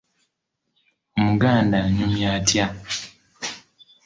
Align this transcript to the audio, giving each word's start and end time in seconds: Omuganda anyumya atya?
Omuganda 1.19 1.75
anyumya 1.85 2.27
atya? 2.37 2.65